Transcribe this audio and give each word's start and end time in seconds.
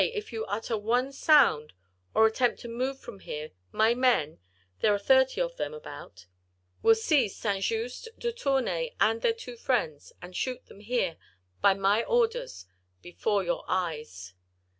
if 0.15 0.33
you 0.33 0.43
utter 0.47 0.75
one 0.75 1.11
sound, 1.11 1.73
or 2.15 2.25
attempt 2.25 2.59
to 2.59 2.67
move 2.67 2.99
from 2.99 3.19
here, 3.19 3.51
my 3.71 3.93
men—there 3.93 4.91
are 4.91 4.97
thirty 4.97 5.39
of 5.39 5.57
them 5.57 5.75
about—will 5.75 6.95
seize 6.95 7.35
St. 7.35 7.63
Just, 7.63 8.09
de 8.17 8.31
Tournay, 8.31 8.95
and 8.99 9.21
their 9.21 9.31
two 9.31 9.55
friends, 9.55 10.11
and 10.19 10.35
shoot 10.35 10.65
them 10.65 10.79
here—by 10.79 11.75
my 11.75 12.01
orders—before 12.03 13.43
your 13.43 13.63
eyes." 13.67 14.33